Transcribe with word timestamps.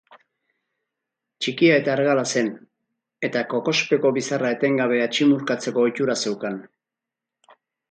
Txikia 1.45 1.75
eta 1.81 1.93
argala 1.95 2.23
zen, 2.37 2.49
eta 3.29 3.45
kokospeko 3.53 4.13
bizarra 4.17 4.51
etengabe 4.57 4.99
atximurkatzeko 5.05 5.87
ohitura 5.87 6.19
zeukan. 6.27 6.61